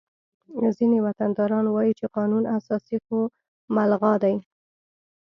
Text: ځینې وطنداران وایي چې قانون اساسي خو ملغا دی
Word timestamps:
ځینې 0.77 0.97
وطنداران 1.07 1.65
وایي 1.69 1.93
چې 1.99 2.05
قانون 2.17 2.43
اساسي 2.57 2.97
خو 3.05 3.17
ملغا 3.75 4.13
دی 4.23 4.35